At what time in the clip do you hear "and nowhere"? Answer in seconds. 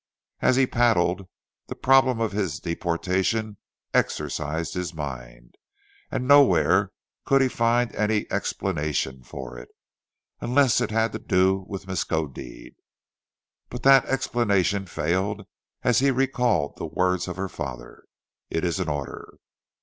6.09-6.91